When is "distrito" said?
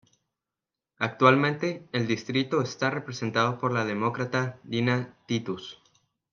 2.07-2.63